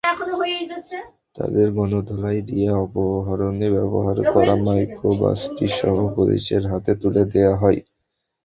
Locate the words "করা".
4.33-4.53